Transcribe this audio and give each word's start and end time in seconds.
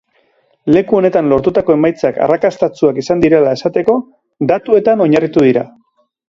Leku 0.75 0.95
honetan 0.99 1.27
lortutako 1.33 1.75
emaitzak 1.77 2.17
arrakastatsuak 2.27 2.97
izan 3.03 3.21
direla 3.27 3.53
esateko, 3.59 3.99
datuetan 4.55 5.07
oinarritu 5.07 5.47
dira. 5.51 5.67